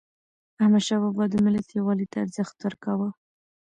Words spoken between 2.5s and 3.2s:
ورکاوه.